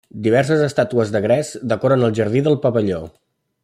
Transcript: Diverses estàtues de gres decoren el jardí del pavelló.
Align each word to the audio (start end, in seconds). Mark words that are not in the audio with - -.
Diverses 0.27 0.63
estàtues 0.67 1.13
de 1.17 1.21
gres 1.27 1.53
decoren 1.73 2.09
el 2.09 2.19
jardí 2.21 2.45
del 2.49 2.61
pavelló. 2.67 3.05